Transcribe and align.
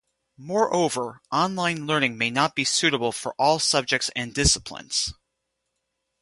Moreover, 0.39 1.21
online 1.31 1.85
learning 1.85 2.17
may 2.17 2.31
not 2.31 2.55
be 2.55 2.63
suitable 2.63 3.11
for 3.11 3.35
all 3.37 3.59
subjects 3.59 4.09
and 4.15 4.33
disciplines. 4.33 5.13